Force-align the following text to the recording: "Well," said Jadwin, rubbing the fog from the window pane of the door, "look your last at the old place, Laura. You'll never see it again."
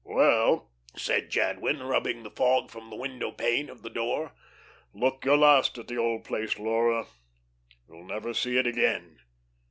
"Well," 0.03 0.71
said 0.97 1.29
Jadwin, 1.29 1.83
rubbing 1.83 2.23
the 2.23 2.31
fog 2.31 2.71
from 2.71 2.89
the 2.89 2.95
window 2.95 3.31
pane 3.31 3.69
of 3.69 3.83
the 3.83 3.89
door, 3.91 4.33
"look 4.95 5.23
your 5.23 5.37
last 5.37 5.77
at 5.77 5.87
the 5.87 5.97
old 5.99 6.23
place, 6.23 6.57
Laura. 6.57 7.05
You'll 7.87 8.05
never 8.07 8.33
see 8.33 8.57
it 8.57 8.65
again." 8.65 9.19